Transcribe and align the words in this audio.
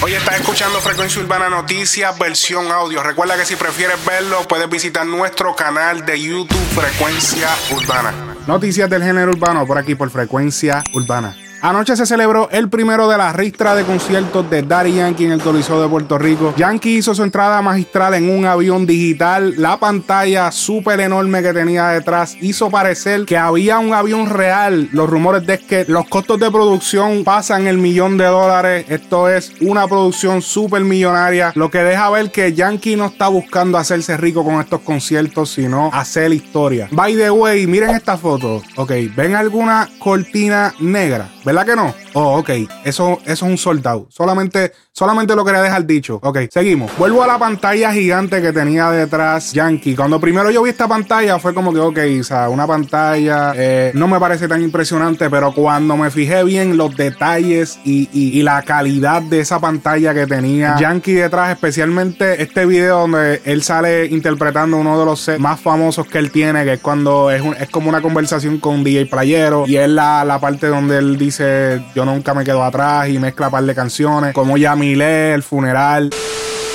Hoy 0.00 0.14
estás 0.14 0.40
escuchando 0.40 0.78
Frecuencia 0.80 1.20
Urbana 1.20 1.48
Noticias, 1.48 2.16
versión 2.16 2.70
audio. 2.70 3.02
Recuerda 3.02 3.36
que 3.36 3.44
si 3.44 3.56
prefieres 3.56 3.96
verlo, 4.06 4.46
puedes 4.46 4.70
visitar 4.70 5.04
nuestro 5.04 5.56
canal 5.56 6.06
de 6.06 6.20
YouTube 6.20 6.56
Frecuencia 6.72 7.48
Urbana. 7.74 8.14
Noticias 8.46 8.88
del 8.88 9.02
género 9.02 9.32
urbano 9.32 9.66
por 9.66 9.76
aquí, 9.76 9.96
por 9.96 10.08
Frecuencia 10.10 10.84
Urbana. 10.92 11.36
Anoche 11.60 11.96
se 11.96 12.06
celebró 12.06 12.48
el 12.52 12.68
primero 12.68 13.08
de 13.08 13.18
la 13.18 13.32
ristra 13.32 13.74
de 13.74 13.82
conciertos 13.82 14.48
de 14.48 14.62
Daddy 14.62 14.94
Yankee 14.94 15.24
en 15.24 15.32
el 15.32 15.42
Coliseo 15.42 15.82
de 15.82 15.88
Puerto 15.88 16.16
Rico. 16.16 16.54
Yankee 16.56 16.98
hizo 16.98 17.16
su 17.16 17.24
entrada 17.24 17.60
magistral 17.62 18.14
en 18.14 18.30
un 18.30 18.46
avión 18.46 18.86
digital. 18.86 19.54
La 19.56 19.76
pantalla 19.76 20.52
súper 20.52 21.00
enorme 21.00 21.42
que 21.42 21.52
tenía 21.52 21.88
detrás 21.88 22.36
hizo 22.40 22.70
parecer 22.70 23.24
que 23.24 23.36
había 23.36 23.80
un 23.80 23.92
avión 23.92 24.30
real. 24.30 24.88
Los 24.92 25.10
rumores 25.10 25.46
de 25.46 25.58
que 25.58 25.84
los 25.88 26.08
costos 26.08 26.38
de 26.38 26.48
producción 26.48 27.24
pasan 27.24 27.66
el 27.66 27.78
millón 27.78 28.18
de 28.18 28.26
dólares. 28.26 28.86
Esto 28.88 29.28
es 29.28 29.52
una 29.60 29.88
producción 29.88 30.42
súper 30.42 30.82
millonaria. 30.82 31.50
Lo 31.56 31.72
que 31.72 31.78
deja 31.78 32.08
ver 32.10 32.30
que 32.30 32.52
Yankee 32.52 32.94
no 32.94 33.06
está 33.06 33.26
buscando 33.26 33.78
hacerse 33.78 34.16
rico 34.16 34.44
con 34.44 34.60
estos 34.60 34.80
conciertos, 34.82 35.50
sino 35.50 35.90
hacer 35.92 36.32
historia. 36.32 36.88
By 36.92 37.16
the 37.16 37.32
way, 37.32 37.66
miren 37.66 37.90
esta 37.90 38.16
foto. 38.16 38.62
Ok, 38.76 38.92
¿ven 39.16 39.34
alguna 39.34 39.88
cortina 39.98 40.72
negra? 40.78 41.28
¿Verdad 41.48 41.64
que 41.64 41.76
no? 41.76 41.94
Oh, 42.20 42.40
ok. 42.40 42.50
Eso, 42.84 43.20
eso 43.22 43.32
es 43.32 43.42
un 43.42 43.56
soldado. 43.56 44.08
Solamente, 44.10 44.72
solamente 44.90 45.36
lo 45.36 45.44
quería 45.44 45.62
dejar 45.62 45.86
dicho. 45.86 46.18
Ok, 46.20 46.38
seguimos. 46.50 46.90
Vuelvo 46.98 47.22
a 47.22 47.28
la 47.28 47.38
pantalla 47.38 47.92
gigante 47.92 48.42
que 48.42 48.52
tenía 48.52 48.90
detrás 48.90 49.52
Yankee. 49.52 49.94
Cuando 49.94 50.18
primero 50.18 50.50
yo 50.50 50.64
vi 50.64 50.70
esta 50.70 50.88
pantalla 50.88 51.38
fue 51.38 51.54
como 51.54 51.72
que, 51.72 51.78
ok, 51.78 51.98
o 52.20 52.24
sea, 52.24 52.48
una 52.48 52.66
pantalla 52.66 53.52
eh, 53.54 53.92
no 53.94 54.08
me 54.08 54.18
parece 54.18 54.48
tan 54.48 54.64
impresionante, 54.64 55.30
pero 55.30 55.52
cuando 55.52 55.96
me 55.96 56.10
fijé 56.10 56.42
bien 56.42 56.76
los 56.76 56.96
detalles 56.96 57.78
y, 57.84 58.08
la 58.38 58.62
calidad 58.62 59.20
de 59.20 59.40
esa 59.40 59.60
pantalla 59.60 60.14
que 60.14 60.26
tenía 60.26 60.76
Yankee 60.78 61.12
detrás, 61.12 61.50
especialmente 61.50 62.40
este 62.42 62.64
video 62.66 63.00
donde 63.00 63.42
él 63.44 63.62
sale 63.62 64.06
interpretando 64.06 64.76
uno 64.76 64.98
de 64.98 65.04
los 65.04 65.20
sets 65.20 65.40
más 65.40 65.60
famosos 65.60 66.06
que 66.06 66.18
él 66.18 66.30
tiene, 66.30 66.64
que 66.64 66.74
es 66.74 66.80
cuando 66.80 67.30
es, 67.30 67.42
un, 67.42 67.54
es 67.54 67.68
como 67.68 67.88
una 67.88 68.00
conversación 68.00 68.58
con 68.58 68.84
DJ 68.84 69.06
Playero 69.06 69.64
y 69.66 69.76
es 69.76 69.88
la, 69.88 70.24
la 70.24 70.40
parte 70.40 70.68
donde 70.68 70.98
él 70.98 71.18
dice, 71.18 71.82
yo 71.94 72.04
no 72.04 72.07
nunca 72.12 72.34
me 72.34 72.44
quedó 72.44 72.62
atrás 72.62 73.08
y 73.08 73.18
mezcla 73.18 73.50
par 73.50 73.64
de 73.64 73.74
canciones 73.74 74.34
como 74.34 74.56
Yamile, 74.56 75.34
El 75.34 75.42
Funeral. 75.42 76.10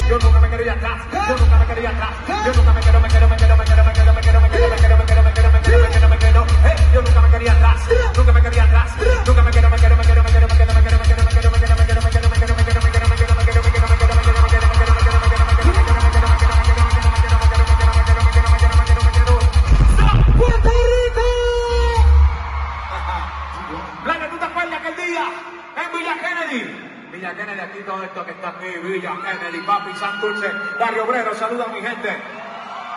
Yo 0.09 0.19
nunca 0.19 0.39
me 0.39 0.49
quería 0.49 0.73
atrás, 0.73 1.01
yo 1.11 1.37
nunca 1.37 1.59
me 1.59 1.65
quería 1.73 1.89
atrás. 1.89 2.22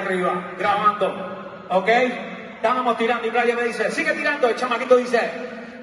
arriba, 0.00 0.52
grabando, 0.58 1.66
¿ok? 1.68 1.88
Estábamos 2.56 2.96
tirando 2.98 3.26
y 3.26 3.30
Brian 3.30 3.56
me 3.56 3.64
dice, 3.64 3.90
sigue 3.90 4.12
tirando, 4.12 4.48
el 4.48 4.56
chamaquito 4.56 4.96
dice, 4.96 5.20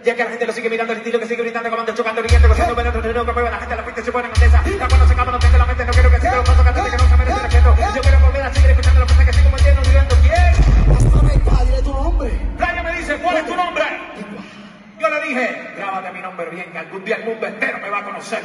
ya 0.03 0.15
que 0.15 0.23
la 0.23 0.29
gente 0.29 0.45
lo 0.45 0.53
sigue 0.53 0.69
mirando, 0.69 0.93
el 0.93 0.99
estilo 0.99 1.19
que 1.19 1.25
sigue 1.25 1.41
gritando, 1.43 1.69
comando, 1.69 1.93
chocando, 1.93 2.21
riendo, 2.21 2.47
gozando, 2.47 2.75
pero 2.75 2.91
no, 2.91 3.23
no, 3.23 3.33
que 3.33 3.41
la 3.41 3.57
gente 3.57 3.75
la 3.75 3.85
pista 3.85 4.03
se 4.03 4.11
pone 4.11 4.27
en 4.27 4.31
contesa, 4.31 4.63
ya 4.63 4.87
cuando 4.87 5.07
se 5.07 5.13
acaba 5.13 5.31
no 5.31 5.39
tengo 5.39 5.57
la 5.57 5.65
mente, 5.65 5.85
no 5.85 5.91
quiero 5.91 6.11
que 6.11 6.17
siga 6.17 6.35
los 6.35 6.45
pasos 6.45 6.63
cantantes 6.63 6.91
que 6.91 6.97
no 6.97 7.09
se 7.09 7.17
merecen 7.17 7.43
respeto, 7.43 7.75
yo 7.95 8.01
quiero 8.01 8.19
volver 8.19 8.41
a 8.41 8.53
seguir 8.53 8.69
escuchando 8.71 8.99
los 8.99 9.09
pasos 9.09 9.25
que 9.25 9.33
sigo 9.33 9.49
mordiendo, 9.49 9.81
viviendo, 9.81 10.15
¿quién? 10.21 11.67
Dile 11.67 11.81
tu 11.81 11.93
nombre. 11.93 12.31
Brian 12.57 12.85
me 12.85 12.97
dice, 12.97 13.17
¿cuál 13.17 13.37
es 13.37 13.45
tu 13.45 13.55
nombre? 13.55 13.85
Yo 14.99 15.09
le 15.09 15.21
dije, 15.27 15.73
grábate 15.77 16.11
mi 16.11 16.21
nombre 16.21 16.49
bien, 16.49 16.71
que 16.71 16.77
algún 16.77 17.03
día 17.05 17.15
el 17.17 17.25
mundo 17.25 17.47
entero 17.47 17.77
me 17.79 17.89
va 17.89 17.99
a 17.99 18.03
conocer, 18.03 18.43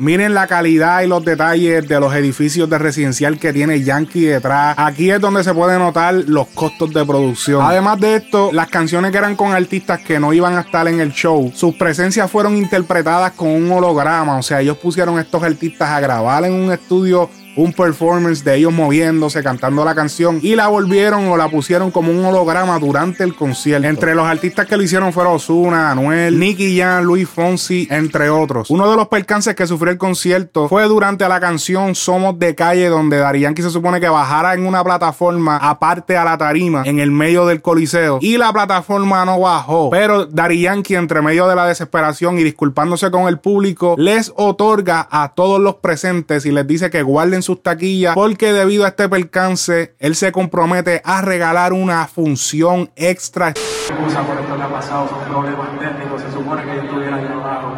Miren 0.00 0.32
la 0.32 0.46
calidad 0.46 1.02
y 1.02 1.08
los 1.08 1.24
detalles 1.24 1.88
de 1.88 1.98
los 1.98 2.14
edificios 2.14 2.70
de 2.70 2.78
residencial 2.78 3.36
que 3.38 3.52
tiene 3.52 3.82
Yankee 3.82 4.26
detrás. 4.26 4.76
Aquí 4.78 5.10
es 5.10 5.20
donde 5.20 5.42
se 5.42 5.52
puede 5.52 5.76
notar 5.76 6.14
los 6.14 6.46
costos 6.48 6.94
de 6.94 7.04
producción. 7.04 7.64
Además 7.64 7.98
de 7.98 8.16
esto, 8.16 8.50
las 8.52 8.68
canciones 8.68 9.10
que 9.10 9.18
eran 9.18 9.34
con 9.34 9.52
artistas 9.52 10.00
que 10.00 10.20
no 10.20 10.32
iban 10.32 10.56
a 10.56 10.60
estar 10.60 10.86
en 10.86 11.00
el 11.00 11.12
show, 11.12 11.50
sus 11.52 11.74
presencias 11.74 12.30
fueron 12.30 12.56
interpretadas 12.56 13.32
con 13.32 13.48
un 13.48 13.72
holograma. 13.72 14.38
O 14.38 14.42
sea, 14.42 14.60
ellos 14.60 14.78
pusieron 14.78 15.18
a 15.18 15.22
estos 15.22 15.42
artistas 15.42 15.88
a 15.88 15.98
grabar 15.98 16.44
en 16.44 16.52
un 16.52 16.70
estudio 16.70 17.28
un 17.58 17.72
performance 17.72 18.44
de 18.44 18.54
ellos 18.54 18.72
moviéndose, 18.72 19.42
cantando 19.42 19.84
la 19.84 19.94
canción 19.94 20.38
y 20.42 20.54
la 20.54 20.68
volvieron 20.68 21.26
o 21.28 21.36
la 21.36 21.48
pusieron 21.48 21.90
como 21.90 22.12
un 22.12 22.24
holograma 22.24 22.78
durante 22.78 23.24
el 23.24 23.34
concierto. 23.34 23.86
Entre 23.88 24.14
los 24.14 24.26
artistas 24.26 24.66
que 24.66 24.76
lo 24.76 24.82
hicieron 24.84 25.12
fueron 25.12 25.34
Ozuna, 25.34 25.90
Anuel, 25.90 26.38
Nicky 26.38 26.78
Jam, 26.78 27.02
Luis 27.02 27.28
Fonsi, 27.28 27.88
entre 27.90 28.30
otros. 28.30 28.70
Uno 28.70 28.88
de 28.88 28.96
los 28.96 29.08
percances 29.08 29.56
que 29.56 29.66
sufrió 29.66 29.92
el 29.92 29.98
concierto 29.98 30.68
fue 30.68 30.84
durante 30.84 31.28
la 31.28 31.40
canción 31.40 31.96
Somos 31.96 32.38
de 32.38 32.54
Calle, 32.54 32.88
donde 32.88 33.18
Daddy 33.18 33.40
Yankee 33.40 33.62
se 33.62 33.70
supone 33.70 34.00
que 34.00 34.08
bajara 34.08 34.54
en 34.54 34.64
una 34.64 34.84
plataforma 34.84 35.56
aparte 35.56 36.16
a 36.16 36.24
la 36.24 36.38
tarima 36.38 36.84
en 36.84 37.00
el 37.00 37.10
medio 37.10 37.44
del 37.46 37.60
coliseo 37.60 38.18
y 38.20 38.38
la 38.38 38.52
plataforma 38.52 39.24
no 39.24 39.40
bajó. 39.40 39.90
Pero 39.90 40.26
Daddy 40.26 40.60
Yankee, 40.60 40.94
entre 40.94 41.22
medio 41.22 41.48
de 41.48 41.56
la 41.56 41.66
desesperación 41.66 42.38
y 42.38 42.44
disculpándose 42.44 43.10
con 43.10 43.26
el 43.26 43.40
público, 43.40 43.96
les 43.98 44.32
otorga 44.36 45.08
a 45.10 45.34
todos 45.34 45.60
los 45.60 45.76
presentes 45.76 46.46
y 46.46 46.52
les 46.52 46.66
dice 46.66 46.90
que 46.90 47.02
guarden 47.02 47.42
sus 47.48 47.62
taquillas 47.62 48.14
porque 48.14 48.52
debido 48.52 48.84
a 48.84 48.88
este 48.88 49.08
percance, 49.08 49.94
él 50.00 50.14
se 50.16 50.32
compromete 50.32 51.00
a 51.02 51.22
regalar 51.22 51.72
una 51.72 52.06
función 52.06 52.90
extra. 52.94 53.48
excusa 53.48 54.20
por 54.20 54.36
esto 54.38 54.54
que 54.54 54.62
ha 54.62 54.68
pasado, 54.68 55.08
son 55.08 55.20
problemas 55.32 55.68
técnicos, 55.80 56.20
se 56.20 56.30
supone 56.30 56.62
que 56.62 56.76
yo 56.76 56.82
estuviera 56.82 57.16
abajo, 57.16 57.72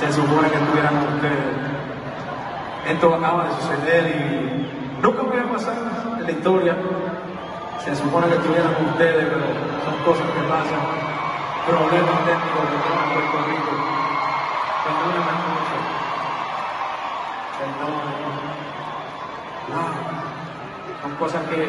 se 0.00 0.10
supone 0.10 0.48
que 0.48 0.56
estuvieran 0.56 0.96
ustedes. 0.96 1.52
Esto 2.88 3.14
acaba 3.14 3.44
de 3.44 3.50
suceder 3.60 4.02
y 4.16 5.02
nunca 5.02 5.22
me 5.22 5.40
a 5.40 5.52
pasar 5.52 5.76
en 6.20 6.24
la 6.24 6.30
historia. 6.30 6.76
Se 7.84 7.94
supone 7.94 8.26
que 8.28 8.36
estuvieran 8.36 8.72
ustedes, 8.88 9.26
pero 9.28 9.46
son 9.84 9.96
cosas 10.06 10.26
que 10.32 10.42
pasan, 10.48 10.80
problemas 11.68 12.24
técnicos 12.24 12.64
que 12.72 12.78
tiene 12.80 13.04
Puerto 13.12 13.36
Rico. 13.52 13.72
Perdónenme 14.80 15.32
mucho. 15.44 15.76
Perdónenme. 17.60 18.14
Son 21.02 21.14
cosas 21.16 21.42
que 21.48 21.66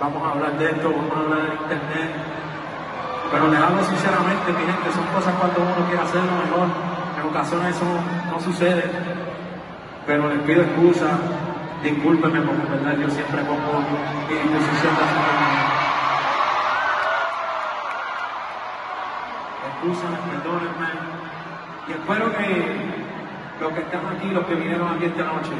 vamos 0.00 0.22
a 0.22 0.32
hablar 0.32 0.58
de 0.58 0.70
esto, 0.70 0.90
vamos 0.90 1.16
a 1.16 1.20
hablar 1.20 1.40
de 1.42 1.54
internet. 1.64 2.10
Pero 3.30 3.48
les 3.48 3.60
hablo 3.60 3.84
sinceramente, 3.84 4.52
mi 4.52 4.64
gente, 4.64 4.92
son 4.92 5.06
cosas 5.14 5.34
cuando 5.34 5.60
uno 5.62 5.86
quiere 5.86 6.02
hacerlo 6.02 6.32
mejor. 6.44 6.68
En 7.18 7.28
ocasiones 7.28 7.76
eso 7.76 7.86
no 8.30 8.40
sucede. 8.40 8.84
Pero 10.06 10.28
les 10.28 10.38
pido 10.42 10.62
excusa, 10.62 11.18
discúlpenme 11.82 12.40
porque 12.40 12.62
en 12.62 12.72
verdad 12.72 12.96
yo 13.00 13.10
siempre 13.10 13.42
pongo 13.42 13.82
mi 14.28 14.34
disposición 14.34 14.96
de 14.96 15.02
hacer 15.02 15.36
excúsenme, 19.76 20.16
perdónenme. 20.30 20.88
Y 21.88 21.92
espero 21.92 22.32
que 22.36 22.46
los 23.60 23.72
que 23.72 23.80
están 23.80 24.06
aquí, 24.06 24.28
los 24.30 24.44
que 24.46 24.54
vinieron 24.54 24.88
aquí 24.94 25.04
esta 25.04 25.24
noche, 25.24 25.52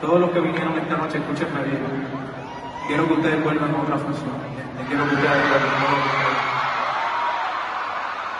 todos 0.00 0.20
los 0.20 0.30
que 0.30 0.40
vinieron 0.40 0.78
esta 0.78 0.96
noche, 0.96 1.18
escúchenme 1.18 1.62
bien. 1.64 1.82
Quiero 2.86 3.06
que 3.08 3.12
ustedes 3.14 3.42
vuelvan 3.44 3.74
a 3.74 3.82
otra 3.82 3.96
función. 3.98 4.30
Quiero 4.88 5.08
que 5.08 5.14
ustedes 5.14 5.50
vuelvan 5.50 5.52
a 5.52 5.56
otra 5.56 5.88
función. 5.90 6.36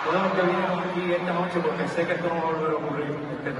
Todos 0.05 0.23
los 0.23 0.33
que 0.33 0.43
vinieron 0.43 0.79
aquí 0.81 1.13
esta 1.13 1.33
noche, 1.33 1.61
porque 1.61 1.89
sé 1.89 2.07
que 2.07 2.13
esto 2.13 2.29
no 2.29 2.35
va 2.35 2.41
a 2.41 2.53
volver 2.53 2.71
a 2.71 2.75
ocurrir, 2.75 3.17
este. 3.45 3.51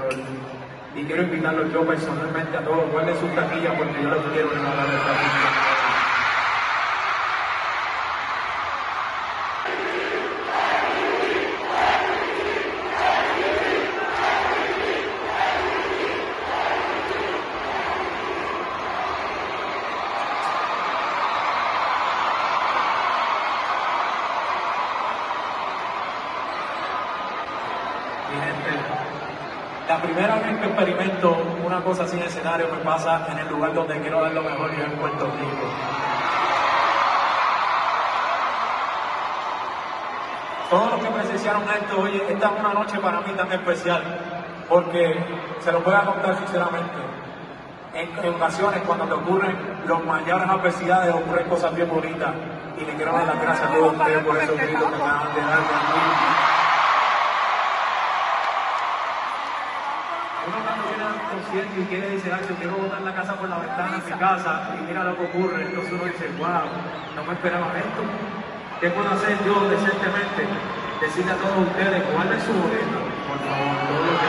Y 0.95 1.03
quiero 1.03 1.23
invitarlos 1.23 1.71
yo 1.71 1.85
personalmente 1.85 2.57
a 2.57 2.61
todos, 2.61 2.91
guarden 2.91 3.15
sus 3.19 3.29
taquillas 3.35 3.73
porque 3.77 4.01
yo 4.01 4.09
les 4.09 4.23
quiero 4.33 4.49
regalar 4.49 4.87
esta 4.87 5.05
taquilla. 5.05 5.51
Mi 28.29 28.35
gente, 28.41 28.71
la 29.87 30.01
primera 30.01 30.35
vez 30.39 30.59
que 30.59 30.65
experimento 30.77 31.35
una 31.65 31.83
cosa 31.83 32.03
así 32.03 32.17
en 32.17 32.23
escenario 32.23 32.67
me 32.71 32.77
pasa 32.83 33.25
en 33.31 33.39
el 33.39 33.49
lugar 33.49 33.73
donde 33.73 33.99
quiero 33.99 34.21
dar 34.21 34.31
lo 34.31 34.43
mejor 34.43 34.71
y 34.71 34.79
es 34.79 34.85
en 34.85 34.91
Puerto 34.91 35.25
Rico. 35.25 35.67
Todos 40.69 40.91
los 40.91 41.01
que 41.01 41.07
presenciaron 41.07 41.63
esto, 41.63 41.99
oye, 41.99 42.21
esta 42.29 42.47
es 42.47 42.59
una 42.59 42.73
noche 42.73 42.99
para 42.99 43.21
mí 43.21 43.33
tan 43.33 43.51
especial, 43.51 44.03
porque 44.69 45.17
se 45.61 45.71
lo 45.71 45.81
voy 45.81 45.95
a 45.95 46.01
contar 46.01 46.37
sinceramente. 46.37 46.93
En, 47.95 48.35
ocasiones, 48.35 48.81
cuando 48.85 49.05
te 49.05 49.13
ocurren 49.13 49.57
los 49.87 50.05
mayores 50.05 50.47
adversidades, 50.47 51.15
ocurren 51.15 51.49
cosas 51.49 51.73
bien 51.73 51.89
bonitas. 51.89 52.29
Y 52.77 52.85
le 52.85 52.93
quiero 52.93 53.13
dar 53.13 53.25
las 53.25 53.41
gracias 53.41 53.67
a 53.67 53.73
todos 53.73 53.93
ustedes 53.93 54.23
por 54.23 54.37
esos 54.37 54.55
gritos 54.55 54.91
que 54.91 54.95
acaban 54.95 55.33
de 55.33 55.41
darme 55.41 56.36
concierto 61.47 61.79
y 61.79 61.85
quiere 61.85 62.09
decir, 62.09 62.33
"Ay, 62.33 62.45
yo 62.49 62.55
quiero 62.55 62.75
botar 62.75 63.01
la 63.01 63.13
casa 63.15 63.35
por 63.35 63.49
la 63.49 63.59
ventana 63.59 63.97
en 63.97 64.05
mi 64.05 64.19
casa 64.19 64.75
y 64.77 64.83
mira 64.83 65.03
lo 65.03 65.17
que 65.17 65.23
ocurre, 65.25 65.63
entonces 65.63 65.93
uno 65.93 66.03
dice, 66.05 66.27
wow, 66.37 66.67
no 67.15 67.23
me 67.23 67.33
esperaba 67.33 67.67
esto. 67.77 68.01
¿Qué 68.81 68.89
puedo 68.89 69.09
hacer 69.09 69.37
yo 69.45 69.69
decentemente? 69.69 70.47
Decirle 71.01 71.31
a 71.31 71.35
todos 71.35 71.67
ustedes, 71.67 72.11
guarden 72.11 72.41
su 72.41 72.53
boleta, 72.53 72.99
por 73.27 73.39
favor, 73.39 73.75
todo 73.87 74.05
lo 74.05 74.19
que 74.19 74.27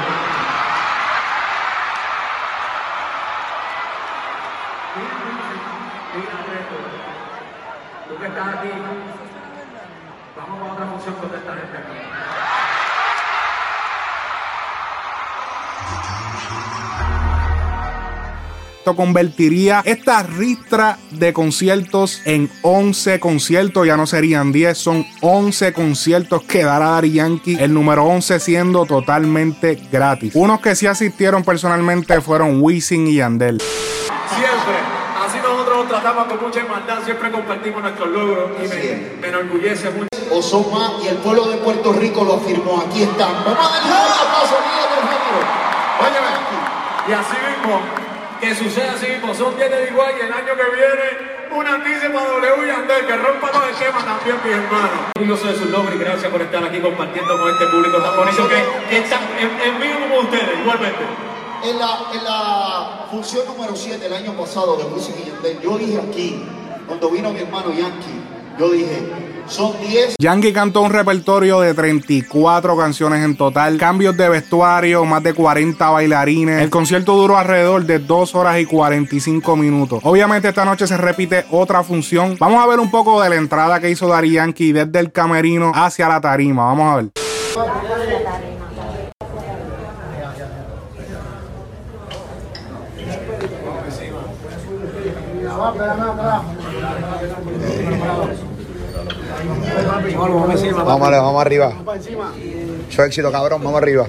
tú 8.08 8.18
que 8.18 8.26
estás 8.26 8.48
aquí, 8.48 8.68
vamos 10.36 10.70
a 10.70 10.72
otra 10.72 10.86
función 10.86 11.14
con 11.16 11.34
esta 11.34 11.52
gente 11.54 11.76
aquí. 11.78 12.47
Esto 18.88 18.96
convertiría 18.96 19.82
esta 19.84 20.22
ristra 20.22 20.96
de 21.10 21.34
conciertos 21.34 22.22
en 22.24 22.50
11 22.62 23.20
conciertos, 23.20 23.86
ya 23.86 23.98
no 23.98 24.06
serían 24.06 24.50
10, 24.50 24.78
son 24.78 25.06
11 25.20 25.74
conciertos 25.74 26.44
que 26.44 26.64
dará 26.64 26.92
Daddy 26.92 27.12
Yankee, 27.12 27.58
el 27.60 27.74
número 27.74 28.04
11 28.04 28.40
siendo 28.40 28.86
totalmente 28.86 29.78
gratis. 29.92 30.32
Unos 30.34 30.62
que 30.62 30.74
sí 30.74 30.86
asistieron 30.86 31.44
personalmente 31.44 32.18
fueron 32.22 32.62
Wisin 32.62 33.08
y 33.08 33.16
Yandel. 33.16 33.60
Siempre. 33.60 34.78
Así 35.22 35.36
nosotros 35.36 35.80
nos 35.80 35.88
tratamos 35.88 36.24
con 36.24 36.46
mucha 36.46 36.60
hermandad, 36.60 37.04
siempre 37.04 37.30
compartimos 37.30 37.82
nuestros 37.82 38.08
logros 38.08 38.50
y 38.64 38.68
me, 38.68 39.20
me 39.20 39.28
enorgullece 39.28 39.90
mucho. 39.90 40.08
Osoma 40.32 40.94
y 41.04 41.08
el 41.08 41.16
pueblo 41.16 41.46
de 41.48 41.58
Puerto 41.58 41.92
Rico 41.92 42.24
lo 42.24 42.36
afirmó. 42.36 42.80
Aquí 42.88 43.02
están. 43.02 43.34
Vamos 43.44 43.58
a 43.58 43.70
darle 43.70 43.90
un 43.90 44.28
aplauso. 44.28 44.56
Óyeme, 46.00 46.38
y 47.06 47.12
así 47.12 47.36
mismo, 47.36 48.07
que 48.40 48.54
suceda 48.54 48.92
así 48.92 49.06
mismo, 49.06 49.34
son 49.34 49.56
10 49.56 49.70
de 49.70 49.88
igual 49.90 50.14
y 50.18 50.24
el 50.24 50.32
año 50.32 50.54
que 50.54 50.76
viene 50.76 51.38
una 51.50 51.82
tiza 51.82 52.12
para 52.12 52.30
W 52.30 52.66
y 52.66 52.70
Andel, 52.70 53.06
que 53.06 53.16
rompa 53.16 53.50
los 53.52 53.70
esquemas 53.70 54.04
también, 54.04 54.36
mis 54.44 54.52
hermanos. 54.52 55.12
Orgulloso 55.16 55.46
de 55.48 55.54
sus 55.56 55.70
logros 55.70 55.94
y 55.94 55.98
gracias 55.98 56.30
por 56.30 56.42
estar 56.42 56.62
aquí 56.62 56.78
compartiendo 56.78 57.38
con 57.38 57.50
este 57.50 57.66
público 57.66 57.98
tan 57.98 58.16
bonito 58.16 58.48
que, 58.48 58.98
está 58.98 59.20
en, 59.40 59.74
en 59.74 59.80
vivo 59.80 60.00
como 60.00 60.20
ustedes, 60.20 60.60
igualmente. 60.60 61.04
En 61.64 61.78
la, 61.78 61.98
en 62.12 62.24
la 62.24 63.06
función 63.10 63.46
número 63.46 63.74
7 63.74 64.06
el 64.06 64.12
año 64.12 64.32
pasado 64.34 64.76
de 64.76 64.84
Music 64.84 65.16
y 65.18 65.28
Yandel, 65.28 65.60
yo 65.60 65.76
dije 65.78 65.98
aquí, 65.98 66.44
cuando 66.86 67.10
vino 67.10 67.32
mi 67.32 67.40
hermano 67.40 67.72
Yankee, 67.72 68.20
yo 68.58 68.70
dije, 68.70 69.27
son 69.48 69.72
10 69.80 70.16
Yankee 70.18 70.52
cantó 70.52 70.82
un 70.82 70.90
repertorio 70.90 71.60
de 71.60 71.74
34 71.74 72.76
canciones 72.76 73.24
en 73.24 73.36
total, 73.36 73.78
cambios 73.78 74.16
de 74.16 74.28
vestuario, 74.28 75.04
más 75.04 75.22
de 75.22 75.34
40 75.34 75.90
bailarines. 75.90 76.62
El 76.62 76.70
concierto 76.70 77.16
duró 77.16 77.38
alrededor 77.38 77.84
de 77.84 77.98
2 77.98 78.34
horas 78.34 78.58
y 78.60 78.66
45 78.66 79.56
minutos. 79.56 80.00
Obviamente 80.04 80.48
esta 80.48 80.64
noche 80.64 80.86
se 80.86 80.96
repite 80.96 81.46
otra 81.50 81.82
función. 81.82 82.36
Vamos 82.38 82.62
a 82.62 82.66
ver 82.66 82.80
un 82.80 82.90
poco 82.90 83.22
de 83.22 83.28
la 83.30 83.36
entrada 83.36 83.80
que 83.80 83.90
hizo 83.90 84.08
Dari 84.08 84.32
Yankee 84.32 84.72
desde 84.72 84.98
el 84.98 85.12
camerino 85.12 85.72
hacia 85.74 86.08
la 86.08 86.20
tarima. 86.20 86.64
Vamos 86.66 86.92
a 86.92 86.96
ver. 86.96 87.10
Vamos, 99.48 101.10
vamos 101.10 101.40
arriba. 101.40 101.72
Mucho 101.72 103.04
éxito, 103.04 103.32
cabrón, 103.32 103.62
vamos 103.62 103.80
arriba. 103.80 104.06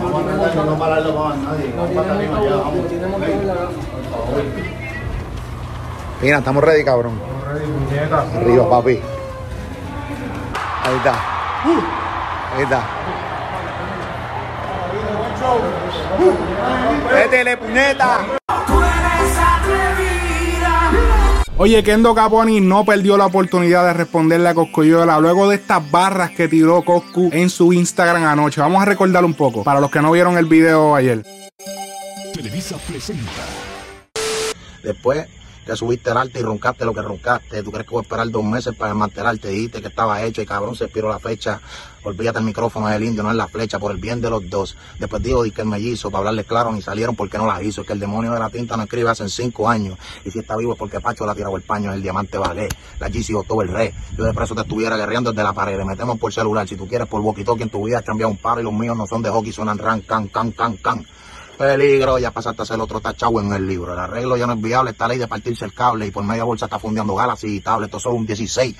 Vamos 0.00 0.22
a 0.22 0.26
tratar 0.26 0.50
de 0.50 0.64
no 0.64 0.78
pararlo 0.78 1.14
con 1.14 1.44
nadie. 1.44 1.72
Vamos 1.76 1.90
para 1.94 2.14
arriba 2.14 2.40
ya, 2.42 2.56
vamos. 2.56 2.86
Fina, 6.20 6.38
estamos 6.38 6.64
ready, 6.64 6.84
cabrón. 6.84 7.20
Arriba, 8.34 8.70
papi. 8.70 9.00
Ahí 10.84 10.96
está. 10.96 11.14
Ahí 12.54 12.62
está. 12.62 12.84
Métele, 17.12 17.56
puñeta. 17.56 18.20
Oye, 21.56 21.82
Kendo 21.82 22.14
Caponi 22.14 22.60
no 22.60 22.84
perdió 22.84 23.16
la 23.16 23.26
oportunidad 23.26 23.86
de 23.86 23.92
responderle 23.94 24.48
a 24.48 24.54
Coscuyola 24.54 25.20
luego 25.20 25.48
de 25.48 25.56
estas 25.56 25.90
barras 25.90 26.32
que 26.32 26.48
tiró 26.48 26.82
Coscu 26.82 27.30
en 27.32 27.48
su 27.48 27.72
Instagram 27.72 28.24
anoche. 28.24 28.60
Vamos 28.60 28.82
a 28.82 28.84
recordar 28.84 29.24
un 29.24 29.34
poco 29.34 29.64
para 29.64 29.80
los 29.80 29.90
que 29.90 30.02
no 30.02 30.10
vieron 30.10 30.36
el 30.36 30.46
video 30.46 30.94
ayer. 30.94 31.24
Televisa 32.34 32.76
presenta 32.88 33.30
Después 34.82 35.26
te 35.64 35.76
subiste 35.76 36.10
el 36.10 36.16
arte 36.16 36.40
y 36.40 36.42
roncaste 36.42 36.84
lo 36.84 36.94
que 36.94 37.02
roncaste. 37.02 37.62
¿Tú 37.62 37.72
crees 37.72 37.86
que 37.86 37.92
voy 37.92 38.00
a 38.00 38.02
esperar 38.02 38.28
dos 38.30 38.44
meses 38.44 38.74
para 38.74 38.90
desmantelarte? 38.90 39.48
Dijiste 39.48 39.80
que 39.80 39.88
estaba 39.88 40.22
hecho 40.22 40.42
y 40.42 40.46
cabrón 40.46 40.76
se 40.76 40.84
expiró 40.84 41.08
la 41.08 41.18
fecha. 41.18 41.60
Olvídate 42.04 42.38
el 42.38 42.44
micrófono 42.44 42.86
del 42.88 43.02
indio, 43.02 43.22
no 43.22 43.30
es 43.30 43.36
la 43.36 43.48
flecha, 43.48 43.78
por 43.78 43.90
el 43.90 43.96
bien 43.96 44.20
de 44.20 44.28
los 44.28 44.48
dos. 44.50 44.76
Después 44.98 45.22
digo 45.22 45.42
di 45.42 45.52
que 45.52 45.62
el 45.62 45.68
mellizo, 45.68 46.10
para 46.10 46.18
hablarle 46.18 46.44
claro, 46.44 46.70
ni 46.70 46.82
salieron 46.82 47.16
porque 47.16 47.38
no 47.38 47.46
las 47.46 47.62
hizo. 47.62 47.80
Es 47.80 47.86
que 47.86 47.94
el 47.94 48.00
demonio 48.00 48.32
de 48.32 48.38
la 48.38 48.50
tinta 48.50 48.76
no 48.76 48.82
escribe 48.82 49.08
hace 49.08 49.26
cinco 49.28 49.68
años. 49.68 49.98
Y 50.24 50.30
si 50.30 50.40
está 50.40 50.54
vivo 50.56 50.74
es 50.74 50.78
porque 50.78 51.00
Pacho 51.00 51.24
le 51.24 51.32
ha 51.32 51.34
tirado 51.34 51.56
el 51.56 51.62
paño, 51.62 51.90
es 51.90 51.96
el 51.96 52.02
diamante 52.02 52.36
vale. 52.36 52.68
La 53.00 53.08
GC 53.08 53.46
todo 53.48 53.62
el 53.62 53.68
rey. 53.68 53.90
Yo 54.18 54.24
de 54.24 54.34
preso 54.34 54.54
te 54.54 54.60
estuviera 54.60 54.96
guerreando 54.98 55.32
desde 55.32 55.44
la 55.44 55.54
pared. 55.54 55.78
Le 55.78 55.84
metemos 55.86 56.18
por 56.18 56.30
celular. 56.32 56.68
Si 56.68 56.76
tú 56.76 56.86
quieres 56.86 57.08
por 57.08 57.22
walkie-talkie 57.22 57.62
en 57.62 57.70
tu 57.70 57.84
vida, 57.84 57.98
has 57.98 58.04
cambiado 58.04 58.30
un 58.30 58.36
paro 58.36 58.60
y 58.60 58.64
los 58.64 58.72
míos 58.74 58.96
no 58.96 59.06
son 59.06 59.22
de 59.22 59.30
hockey, 59.30 59.52
suenan 59.52 59.78
ran, 59.78 60.02
can, 60.02 60.28
can, 60.28 60.52
can, 60.52 60.76
can. 60.76 61.06
Peligro, 61.58 62.18
ya 62.18 62.30
pasaste 62.30 62.62
a 62.62 62.64
ser 62.64 62.80
otro 62.80 63.00
tachado 63.00 63.40
en 63.40 63.52
el 63.52 63.66
libro. 63.66 63.92
El 63.92 63.98
arreglo 63.98 64.36
ya 64.36 64.46
no 64.46 64.54
es 64.54 64.60
viable, 64.60 64.90
esta 64.90 65.06
ley 65.06 65.18
de 65.18 65.28
partirse 65.28 65.64
el 65.64 65.72
cable 65.72 66.06
y 66.06 66.10
por 66.10 66.24
media 66.24 66.44
bolsa 66.44 66.66
está 66.66 66.78
fundeando 66.78 67.14
Galaxy 67.14 67.56
y 67.56 67.60
tablet, 67.60 67.88
esto 67.88 68.00
solo 68.00 68.16
un 68.16 68.26
16. 68.26 68.76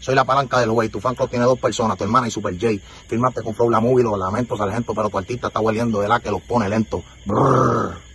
Soy 0.00 0.14
la 0.14 0.24
palanca 0.24 0.58
del 0.60 0.70
güey, 0.70 0.88
tu 0.88 1.00
fan 1.00 1.14
club 1.14 1.30
tiene 1.30 1.44
dos 1.44 1.58
personas, 1.58 1.96
tu 1.96 2.04
hermana 2.04 2.28
y 2.28 2.30
Super 2.30 2.54
J. 2.54 2.74
Firmaste 3.08 3.42
con 3.42 3.54
Flow 3.54 3.70
la 3.70 3.80
Movie, 3.80 4.04
lo 4.04 4.16
lamento, 4.16 4.56
sargento, 4.56 4.94
pero 4.94 5.10
tu 5.10 5.18
artista 5.18 5.48
está 5.48 5.60
hueliendo 5.60 6.00
de 6.00 6.08
la 6.08 6.20
que 6.20 6.30
los 6.30 6.42
pone 6.42 6.68
lento. 6.68 7.02
Brrr. 7.24 8.13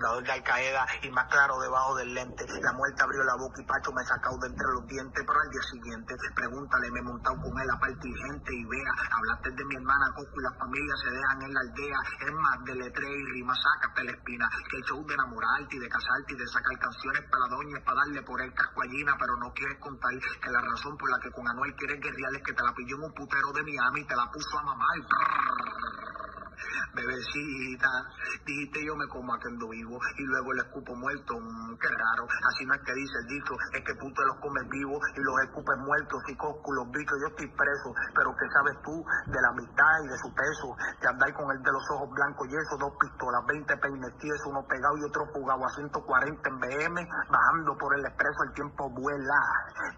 Que 0.00 0.32
Al 0.32 0.88
y 1.02 1.10
más 1.10 1.28
claro 1.28 1.60
debajo 1.60 1.94
del 1.96 2.14
lente. 2.14 2.46
La 2.62 2.72
muerte 2.72 3.02
abrió 3.02 3.22
la 3.22 3.36
boca 3.36 3.60
y 3.60 3.64
Pacho 3.64 3.92
me 3.92 4.02
sacado 4.04 4.38
de 4.38 4.48
entre 4.48 4.66
los 4.72 4.86
dientes, 4.86 5.24
pero 5.26 5.38
al 5.38 5.50
día 5.50 5.62
siguiente, 5.62 6.14
pregúntale, 6.34 6.90
me 6.90 7.00
he 7.00 7.02
montado 7.02 7.36
con 7.36 7.52
él 7.60 7.68
aparte 7.70 8.08
y 8.08 8.14
gente 8.16 8.50
y 8.54 8.64
vea, 8.64 8.92
hablaste 9.12 9.50
de 9.50 9.64
mi 9.64 9.76
hermana 9.76 10.12
Coco 10.16 10.40
y 10.40 10.42
la 10.42 10.52
familia 10.56 10.94
se 11.04 11.10
dejan 11.10 11.42
en 11.42 11.52
la 11.52 11.60
aldea, 11.60 12.00
es 12.20 12.32
más, 12.32 12.64
de 12.64 12.74
letre 12.76 13.06
y 13.12 13.24
rima, 13.32 13.54
sácate 13.54 14.04
la 14.04 14.12
espina, 14.12 14.48
que 14.70 14.76
el 14.78 14.84
show 14.84 15.04
de 15.04 15.14
enamorarte 15.14 15.76
y 15.76 15.78
de 15.78 15.88
casarte 15.88 16.32
y 16.32 16.36
de 16.36 16.46
sacar 16.48 16.78
canciones 16.78 17.22
para 17.28 17.44
la 17.44 17.56
doña 17.56 17.84
para 17.84 18.00
darle 18.00 18.22
por 18.22 18.40
el 18.40 18.54
casco 18.54 18.82
a 18.82 18.88
Gina, 18.88 19.16
pero 19.20 19.36
no 19.36 19.52
quieres 19.52 19.78
contar 19.80 20.12
que 20.16 20.50
la 20.50 20.60
razón 20.60 20.96
por 20.96 21.10
la 21.10 21.20
que 21.20 21.30
con 21.30 21.46
Anuel 21.46 21.74
quieres 21.76 22.00
guerrear 22.00 22.34
es 22.34 22.42
que 22.42 22.52
te 22.52 22.64
la 22.64 22.72
pilló 22.72 22.96
en 22.96 23.04
un 23.04 23.12
putero 23.12 23.52
de 23.52 23.62
Miami 23.62 24.00
y 24.00 24.06
te 24.06 24.16
la 24.16 24.30
puso 24.32 24.58
a 24.58 24.62
mamar. 24.62 25.99
Bebecita, 26.94 27.90
dijiste 28.46 28.84
yo 28.84 28.96
me 28.96 29.06
como 29.08 29.34
a 29.34 29.38
Kendo 29.38 29.68
vivo 29.68 29.98
y 30.18 30.22
luego 30.24 30.52
el 30.52 30.58
escupo 30.66 30.94
muerto, 30.96 31.34
mm, 31.38 31.78
qué 31.78 31.88
raro, 31.88 32.26
así 32.48 32.66
no 32.66 32.74
es 32.74 32.80
que 32.82 32.94
dice 32.94 33.14
el 33.22 33.26
dicho, 33.26 33.54
es 33.72 33.82
que 33.84 33.94
tú 33.94 34.06
te 34.12 34.24
los 34.26 34.36
comes 34.40 34.68
vivos 34.68 35.00
y 35.14 35.20
los 35.20 35.34
escupes 35.44 35.78
muertos 35.78 36.22
y 36.28 36.34
los 36.34 36.90
bichos, 36.90 37.18
yo 37.20 37.28
estoy 37.28 37.48
preso, 37.54 37.94
pero 38.14 38.34
¿qué 38.36 38.46
sabes 38.52 38.76
tú 38.82 38.94
de 39.26 39.40
la 39.40 39.48
amistad 39.48 39.94
y 40.04 40.08
de 40.08 40.18
su 40.18 40.28
peso? 40.34 40.76
De 41.00 41.08
andar 41.08 41.32
con 41.34 41.50
el 41.50 41.62
de 41.62 41.72
los 41.72 41.84
ojos 41.90 42.10
blancos 42.10 42.48
y 42.48 42.54
eso, 42.56 42.76
dos 42.78 42.92
pistolas, 42.98 43.44
20 43.46 43.76
peines 43.76 44.18
tiesos, 44.18 44.46
uno 44.46 44.64
pegado 44.66 44.96
y 44.98 45.04
otro 45.04 45.26
jugado 45.32 45.64
a 45.66 45.70
140 45.70 46.48
en 46.48 46.58
BM, 46.58 47.08
bajando 47.30 47.76
por 47.78 47.94
el 47.94 48.04
expreso, 48.06 48.44
el 48.44 48.52
tiempo 48.52 48.90
vuela. 48.90 49.40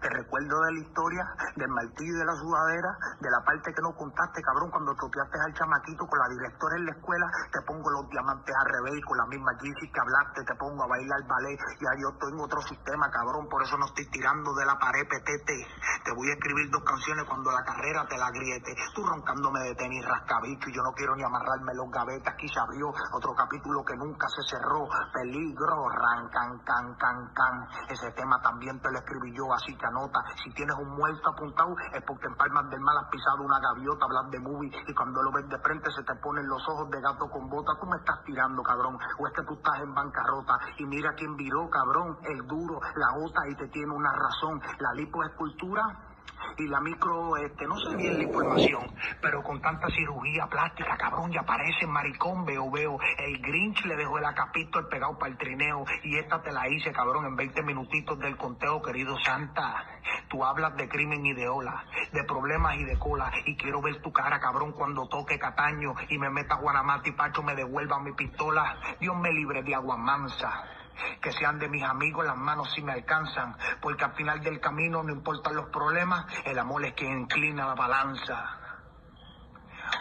Te 0.01 0.09
recuerdo 0.09 0.61
de 0.61 0.71
la 0.73 0.79
historia, 0.79 1.23
del 1.55 1.69
martillo 1.69 2.13
y 2.13 2.19
de 2.19 2.25
la 2.25 2.35
sudadera, 2.35 2.97
de 3.19 3.31
la 3.31 3.41
parte 3.43 3.73
que 3.73 3.81
no 3.81 3.95
contaste, 3.95 4.41
cabrón, 4.41 4.69
cuando 4.71 4.95
toteaste 4.95 5.39
al 5.39 5.53
chamaquito 5.53 6.05
con 6.07 6.19
la 6.19 6.27
directora 6.53 6.77
en 6.77 6.85
la 6.85 6.91
escuela, 6.91 7.27
te 7.51 7.61
pongo 7.65 7.89
los 7.89 8.09
diamantes 8.09 8.55
al 8.55 8.69
revés 8.69 8.93
y 8.97 9.01
con 9.01 9.17
la 9.17 9.25
misma 9.25 9.51
Yeezy 9.57 9.91
que 9.91 9.99
hablaste, 9.99 10.45
te 10.45 10.55
pongo 10.55 10.83
a 10.83 10.87
bailar 10.87 11.21
ballet. 11.25 11.57
Ya 11.81 11.91
yo 11.97 12.13
en 12.13 12.39
otro 12.39 12.61
sistema, 12.61 13.09
cabrón, 13.09 13.47
por 13.49 13.63
eso 13.63 13.77
no 13.77 13.85
estoy 13.85 14.05
tirando 14.11 14.53
de 14.53 14.65
la 14.65 14.77
pared, 14.77 15.07
petete. 15.09 15.57
Te 16.05 16.11
voy 16.13 16.29
a 16.29 16.33
escribir 16.33 16.69
dos 16.69 16.83
canciones 16.83 17.25
cuando 17.25 17.51
la 17.51 17.63
carrera 17.63 18.05
te 18.07 18.17
la 18.17 18.29
griete. 18.29 18.75
Tú 18.93 19.03
roncándome 19.03 19.59
de 19.61 19.75
tenis 19.75 20.05
rascabicho 20.05 20.69
y 20.69 20.75
yo 20.75 20.83
no 20.83 20.93
quiero 20.93 21.15
ni 21.15 21.23
amarrarme 21.23 21.73
los 21.73 21.89
gavetas. 21.89 22.33
Aquí 22.33 22.47
se 22.47 22.59
abrió 22.59 22.89
otro 22.89 23.33
capítulo 23.35 23.83
que 23.83 23.95
nunca 23.97 24.27
se 24.29 24.43
cerró. 24.45 24.87
Peligro, 25.13 25.89
ran, 25.89 26.29
can, 26.29 26.59
can, 26.63 26.95
can, 26.95 27.17
can. 27.33 27.55
Ese 27.89 28.11
tema 28.11 28.41
también 28.41 28.79
te 28.79 28.91
lo 28.91 28.99
escribí 28.99 29.33
yo, 29.35 29.51
así 29.53 29.75
que 29.75 29.85
anota. 29.85 30.19
Si 30.43 30.53
tienes 30.53 30.75
un 30.77 30.89
muerto 30.95 31.29
apuntado, 31.29 31.75
es 31.93 32.03
porque 32.05 32.27
en 32.27 32.35
Palmas 32.35 32.69
del 32.69 32.81
Mal 32.81 32.97
has 32.97 33.09
pisado 33.09 33.43
una 33.43 33.59
gaviota, 33.59 34.05
hablas 34.05 34.29
de 34.31 34.39
movie 34.39 34.71
y 34.87 34.93
cuando 34.93 35.21
lo 35.23 35.31
ves 35.31 35.47
de 35.49 35.59
frente 35.59 35.91
se 35.91 36.03
te 36.03 36.15
los 36.47 36.61
ojos 36.69 36.89
de 36.89 37.01
gato 37.01 37.29
con 37.29 37.49
bota. 37.49 37.73
Tú 37.79 37.87
me 37.87 37.97
estás 37.97 38.23
tirando, 38.25 38.61
cabrón. 38.63 38.97
O 39.19 39.27
es 39.27 39.33
que 39.33 39.43
tú 39.43 39.53
estás 39.53 39.81
en 39.81 39.93
bancarrota 39.93 40.57
y 40.77 40.85
mira 40.85 41.13
quién 41.15 41.35
viró, 41.35 41.69
cabrón. 41.69 42.17
El 42.23 42.47
duro, 42.47 42.79
la 42.95 43.19
gota 43.19 43.41
y 43.49 43.55
te 43.55 43.67
tiene 43.69 43.91
una 43.93 44.11
razón. 44.11 44.61
La 44.79 44.93
lipoescultura 44.93 46.12
y 46.57 46.67
la 46.67 46.79
micro, 46.79 47.37
este, 47.37 47.65
no 47.65 47.77
sé 47.77 47.95
bien 47.95 48.17
la 48.17 48.23
información, 48.23 48.83
pero 49.21 49.41
con 49.43 49.61
tanta 49.61 49.87
cirugía 49.89 50.47
plástica, 50.47 50.97
cabrón, 50.97 51.31
ya 51.31 51.43
parece 51.43 51.87
maricón, 51.87 52.45
veo, 52.45 52.69
veo. 52.71 52.97
El 53.17 53.39
Grinch 53.41 53.85
le 53.85 53.95
dejó 53.95 54.17
el 54.17 54.25
acapito 54.25 54.79
el 54.79 54.87
pegado 54.87 55.17
para 55.17 55.31
el 55.31 55.37
trineo 55.37 55.85
y 56.03 56.17
esta 56.17 56.41
te 56.41 56.51
la 56.51 56.67
hice, 56.69 56.91
cabrón, 56.91 57.25
en 57.25 57.35
20 57.35 57.63
minutitos 57.63 58.19
del 58.19 58.37
conteo, 58.37 58.81
querido 58.81 59.17
Santa. 59.19 59.85
Tú 60.29 60.43
hablas 60.43 60.75
de 60.75 60.87
crimen 60.89 61.25
y 61.25 61.33
de 61.33 61.47
ola, 61.47 61.85
de 62.11 62.23
problemas 62.23 62.75
y 62.75 62.83
de 62.83 62.97
cola, 62.97 63.31
y 63.45 63.55
quiero 63.55 63.81
ver 63.81 64.01
tu 64.01 64.11
cara, 64.11 64.39
cabrón, 64.39 64.73
cuando 64.73 65.07
toque 65.07 65.39
Cataño 65.39 65.93
y 66.09 66.17
me 66.17 66.29
meta 66.29 66.55
Guanamata 66.55 67.09
y 67.09 67.13
Pacho 67.13 67.43
me 67.43 67.55
devuelva 67.55 67.99
mi 67.99 68.13
pistola. 68.13 68.77
Dios 68.99 69.15
me 69.17 69.31
libre 69.31 69.63
de 69.63 69.75
agua 69.75 69.97
mansa 69.97 70.63
que 71.21 71.31
sean 71.31 71.59
de 71.59 71.69
mis 71.69 71.83
amigos 71.83 72.25
las 72.25 72.37
manos 72.37 72.71
si 72.73 72.81
me 72.81 72.91
alcanzan, 72.93 73.55
porque 73.81 74.03
al 74.05 74.13
final 74.13 74.41
del 74.41 74.59
camino 74.59 75.03
no 75.03 75.11
importan 75.13 75.55
los 75.55 75.67
problemas, 75.69 76.25
el 76.45 76.57
amor 76.59 76.85
es 76.85 76.93
quien 76.93 77.21
inclina 77.21 77.67
la 77.67 77.75
balanza. 77.75 78.59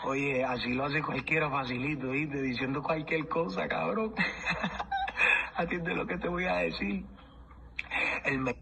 Oye, 0.05 0.45
así 0.45 0.75
lo 0.75 0.87
hace 0.87 1.03
cualquiera 1.03 1.51
facilito, 1.51 2.09
¿viste? 2.11 2.41
Diciendo 2.41 2.83
cualquier 2.83 3.29
cosa, 3.29 3.69
cabrón. 3.69 4.15
Atiende 5.57 5.95
lo 5.95 6.07
que 6.07 6.19
te 6.19 6.29
voy 6.29 6.47
a 6.47 6.57
decir. 6.57 7.05
El 8.25 8.39
me- 8.41 8.57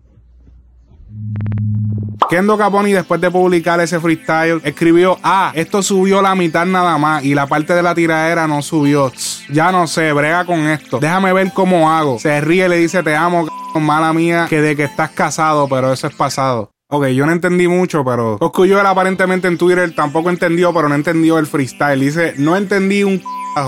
Kendo 2.31 2.57
Caponi, 2.57 2.93
después 2.93 3.21
de 3.21 3.29
publicar 3.29 3.81
ese 3.81 3.99
freestyle, 3.99 4.61
escribió: 4.63 5.19
Ah, 5.25 5.51
esto 5.57 5.83
subió 5.83 6.23
la 6.23 6.37
mitad 6.37 6.65
nada 6.65 6.97
más 6.97 7.25
y 7.25 7.35
la 7.35 7.49
parte 7.49 7.75
de 7.75 7.83
la 7.83 7.93
tiradera 7.93 8.47
no 8.47 8.63
subió. 8.63 9.13
Ya 9.49 9.73
no 9.73 9.89
sé, 9.89 10.13
brega 10.13 10.45
con 10.45 10.61
esto. 10.61 11.01
Déjame 11.01 11.33
ver 11.33 11.51
cómo 11.53 11.91
hago. 11.91 12.21
Se 12.21 12.41
ríe 12.41 12.69
le 12.69 12.77
dice: 12.77 13.03
Te 13.03 13.17
amo, 13.17 13.47
c***, 13.47 13.81
mala 13.81 14.13
mía, 14.13 14.47
que 14.49 14.61
de 14.61 14.77
que 14.77 14.85
estás 14.85 15.11
casado, 15.11 15.69
pero 15.69 15.93
eso 15.93 16.07
es 16.07 16.15
pasado. 16.15 16.71
Ok, 16.89 17.07
yo 17.07 17.27
no 17.27 17.33
entendí 17.33 17.67
mucho, 17.67 18.05
pero 18.05 18.39
Coscuyoel 18.39 18.87
aparentemente 18.87 19.49
en 19.49 19.59
Twitter 19.59 19.93
tampoco 19.93 20.31
entendió, 20.31 20.73
pero 20.73 20.89
no 20.89 20.95
entendió 20.95 21.37
el 21.37 21.49
freestyle. 21.49 21.99
Dice: 21.99 22.35
No 22.39 22.57
entendí 22.57 23.03
un 23.03 23.19
c***. 23.19 23.25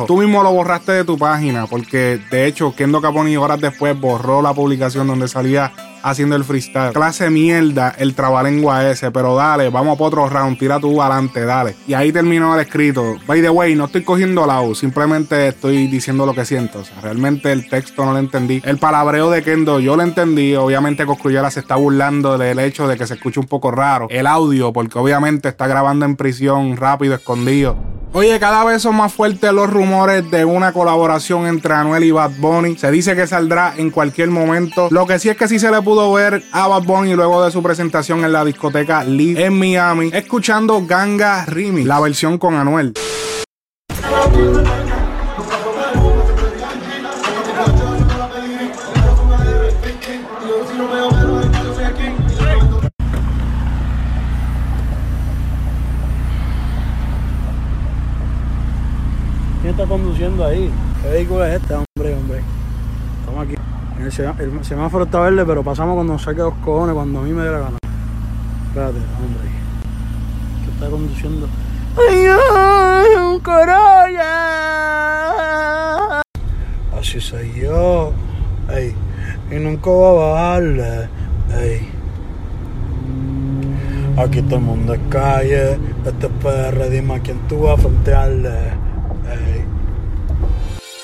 Tú 0.07 0.19
mismo 0.19 0.45
lo 0.45 0.52
borraste 0.52 0.92
de 0.92 1.04
tu 1.04 1.19
página, 1.19 1.66
porque 1.66 2.21
de 2.31 2.47
hecho, 2.47 2.73
Kendo 2.76 3.00
Caponi 3.00 3.37
horas 3.37 3.61
después 3.61 3.99
borró 3.99 4.40
la 4.40 4.54
publicación 4.54 5.09
donde 5.09 5.26
salía 5.26 5.73
haciendo 6.02 6.37
el 6.37 6.44
freestyle. 6.44 6.92
Clase 6.92 7.30
mierda 7.30 7.94
el 7.99 8.14
trabalengua 8.14 8.90
ese, 8.90 9.11
pero 9.11 9.35
dale, 9.35 9.71
vamos 9.71 9.97
por 9.99 10.09
otro 10.09 10.28
round, 10.28 10.59
tira 10.59 10.78
tú 10.80 11.00
adelante, 11.00 11.44
dale. 11.44 11.76
Y 11.87 11.94
ahí 11.94 12.12
terminó 12.12 12.54
el 12.54 12.61
escrito. 12.61 13.16
By 13.26 13.40
the 13.40 13.50
way, 13.50 13.75
no 13.75 13.87
estoy 13.87 14.02
cogiendo 14.02 14.47
la 14.47 14.61
U, 14.61 14.75
simplemente 14.75 15.49
estoy 15.49 15.87
diciendo 15.87 16.26
lo 16.26 16.35
que 16.35 16.44
siento. 16.44 16.80
O 16.80 16.85
sea, 16.85 17.00
realmente 17.00 17.52
el 17.52 17.68
texto 17.68 18.04
no 18.04 18.12
lo 18.12 18.18
entendí. 18.18 18.62
El 18.64 18.78
palabreo 18.78 19.30
de 19.30 19.42
Kendo 19.42 19.80
yo 19.80 19.97
lo 19.97 20.02
entendí. 20.02 20.54
Obviamente 20.54 21.06
Coscuyela 21.06 21.50
se 21.50 21.61
está 21.61 21.76
burlando 21.76 22.38
del 22.38 22.59
hecho 22.59 22.88
de 22.88 22.97
que 22.97 23.06
se 23.06 23.14
escuche 23.14 23.40
un 23.40 23.47
poco 23.47 23.71
raro 23.71 24.06
el 24.11 24.26
audio, 24.26 24.73
porque 24.73 24.99
obviamente 24.99 25.49
está 25.49 25.66
grabando 25.66 26.04
en 26.04 26.16
prisión 26.16 26.76
rápido, 26.76 27.14
escondido. 27.14 28.01
Oye, 28.14 28.38
cada 28.38 28.62
vez 28.64 28.83
son 28.83 28.97
más 28.97 29.11
fuertes 29.11 29.50
los 29.54 29.71
rumores 29.71 30.31
de 30.31 30.45
una 30.45 30.75
colaboración 30.75 31.47
entre 31.47 31.73
Anuel 31.73 32.04
y 32.04 32.11
Bad 32.11 32.33
Bunny. 32.38 32.76
Se 32.76 32.90
dice 32.90 33.16
que 33.16 33.26
saldrá 33.26 33.73
en 33.78 33.90
cualquier 33.90 34.28
momento. 34.28 34.88
Lo 34.90 35.07
que 35.07 35.19
sí 35.19 35.31
es 35.31 35.37
que 35.38 35.49
sí 35.49 35.59
se 35.59 35.71
le 35.71 35.81
pudo 35.81 36.12
ver 36.12 36.42
a 36.52 36.69
Bad 36.69 36.83
Bunny 36.83 37.14
luego 37.14 37.42
de 37.42 37.50
su 37.50 37.62
presentación 37.62 38.23
en 38.23 38.33
la 38.33 38.45
discoteca 38.45 39.02
Live 39.02 39.42
en 39.42 39.59
Miami, 39.59 40.11
escuchando 40.12 40.85
Ganga 40.85 41.47
Remix, 41.47 41.87
la 41.87 42.00
versión 42.00 42.37
con 42.37 42.54
Anuel. 42.54 42.92
Está 59.73 59.85
conduciendo 59.87 60.45
ahí? 60.47 60.71
¿Qué 61.02 61.09
vehículo 61.09 61.45
es 61.45 61.61
este, 61.61 61.75
hombre, 61.75 62.14
hombre? 62.14 62.41
Estamos 63.21 63.45
aquí. 63.47 63.55
El, 64.00 64.11
semá- 64.12 64.41
el 64.41 64.64
semáforo 64.64 65.05
está 65.05 65.21
verde, 65.21 65.45
pero 65.45 65.62
pasamos 65.62 65.95
cuando 65.95 66.14
nos 66.14 66.23
saque 66.23 66.38
los 66.38 66.55
cojones, 66.64 66.95
cuando 66.95 67.21
a 67.21 67.23
mí 67.23 67.33
me 67.33 67.43
dé 67.43 67.50
la 67.50 67.59
gana. 67.59 67.76
Espérate, 68.69 68.99
hombre. 68.99 69.50
¿Qué 70.64 70.71
está 70.73 70.88
conduciendo? 70.91 71.47
¡Ay, 72.11 72.25
ay, 72.26 73.07
un 73.23 73.38
Corolla! 73.41 74.23
Así 76.99 77.21
soy 77.21 77.52
yo. 77.61 78.12
Ey, 78.71 78.95
y 79.50 79.55
nunca 79.57 79.91
voy 79.91 80.07
a 80.07 80.12
bajarle. 80.33 81.09
Ey. 81.61 81.88
Aquí 84.17 84.43
todo 84.43 84.57
el 84.57 84.62
mundo 84.62 84.95
es 84.95 85.00
calle. 85.11 85.79
Este 86.05 86.26
es 86.26 86.33
PR, 86.43 86.91
dime 86.91 87.14
a 87.14 87.21
quién 87.21 87.38
tú 87.49 87.61
vas 87.62 87.79
a 87.79 87.83
frontearle. 87.83 88.50